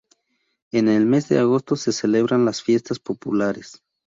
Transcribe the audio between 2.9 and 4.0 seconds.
Populares.